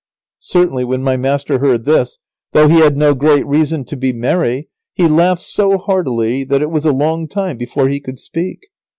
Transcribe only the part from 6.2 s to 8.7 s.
that it was a long time before he could speak.